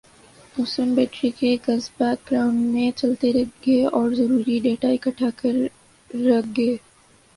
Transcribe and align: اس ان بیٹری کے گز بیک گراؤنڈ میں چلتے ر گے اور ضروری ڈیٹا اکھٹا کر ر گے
اس 0.55 0.79
ان 0.79 0.93
بیٹری 0.95 1.29
کے 1.31 1.55
گز 1.67 1.89
بیک 1.97 2.31
گراؤنڈ 2.31 2.73
میں 2.73 2.89
چلتے 2.91 3.31
ر 3.33 3.43
گے 3.63 3.77
اور 3.89 4.09
ضروری 4.13 4.59
ڈیٹا 4.63 4.87
اکھٹا 4.89 5.29
کر 5.37 5.55
ر 6.09 6.27
گے 6.57 6.71